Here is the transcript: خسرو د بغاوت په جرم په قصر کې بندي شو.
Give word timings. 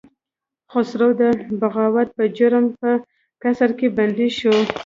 خسرو 0.71 1.09
د 1.21 1.21
بغاوت 1.61 2.09
په 2.17 2.23
جرم 2.37 2.65
په 2.79 2.89
قصر 3.43 3.69
کې 3.79 3.87
بندي 3.97 4.29
شو. 4.37 4.55